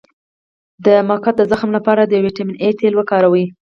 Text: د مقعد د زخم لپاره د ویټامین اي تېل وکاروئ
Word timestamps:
د 0.85 0.87
مقعد 1.09 1.35
د 1.39 1.43
زخم 1.51 1.69
لپاره 1.77 2.01
د 2.05 2.13
ویټامین 2.25 2.57
اي 2.63 2.71
تېل 2.79 2.93
وکاروئ 2.97 3.45